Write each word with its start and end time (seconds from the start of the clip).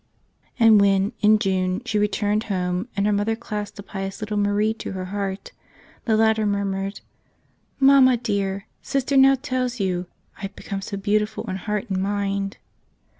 And 0.59 0.81
when, 0.81 1.13
in 1.19 1.37
June, 1.37 1.83
she 1.85 1.99
returned 1.99 2.45
home 2.45 2.87
and 2.97 3.05
her 3.05 3.11
mother 3.13 3.35
clasped 3.35 3.77
a 3.77 3.83
pious 3.83 4.19
little 4.19 4.35
Marie 4.35 4.73
to 4.73 4.93
her 4.93 5.05
heart, 5.13 5.51
the 6.05 6.17
latter 6.17 6.43
murmured, 6.47 7.01
"Mamma 7.79 8.17
dear, 8.17 8.65
Sister 8.81 9.15
now 9.15 9.35
tells 9.35 9.79
you 9.79 10.07
I've 10.41 10.55
become 10.55 10.81
so 10.81 10.97
beautiful 10.97 11.47
in 11.47 11.57
heart 11.57 11.87
and 11.91 12.01
mind. 12.01 12.57